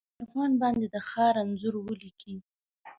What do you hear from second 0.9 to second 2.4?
ښار انځور ولیکې